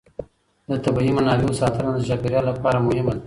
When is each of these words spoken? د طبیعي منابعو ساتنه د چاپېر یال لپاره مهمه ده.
د 0.69 0.71
طبیعي 0.85 1.11
منابعو 1.17 1.57
ساتنه 1.61 1.89
د 1.93 1.99
چاپېر 2.09 2.31
یال 2.35 2.45
لپاره 2.51 2.79
مهمه 2.87 3.13
ده. 3.15 3.19